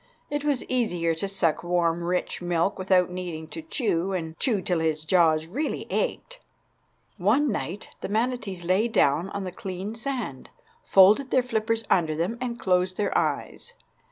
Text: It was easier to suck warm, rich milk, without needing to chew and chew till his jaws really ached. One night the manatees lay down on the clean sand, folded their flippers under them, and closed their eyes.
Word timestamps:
It 0.31 0.43
was 0.43 0.63
easier 0.63 1.13
to 1.13 1.27
suck 1.27 1.61
warm, 1.63 2.01
rich 2.03 2.41
milk, 2.41 2.79
without 2.79 3.11
needing 3.11 3.47
to 3.49 3.61
chew 3.61 4.13
and 4.13 4.35
chew 4.39 4.59
till 4.63 4.79
his 4.79 5.05
jaws 5.05 5.45
really 5.45 5.85
ached. 5.91 6.39
One 7.19 7.51
night 7.51 7.89
the 8.01 8.09
manatees 8.09 8.63
lay 8.63 8.87
down 8.87 9.29
on 9.29 9.43
the 9.43 9.51
clean 9.51 9.93
sand, 9.93 10.49
folded 10.83 11.29
their 11.29 11.43
flippers 11.43 11.83
under 11.91 12.15
them, 12.15 12.39
and 12.41 12.59
closed 12.59 12.97
their 12.97 13.15
eyes. 13.15 13.75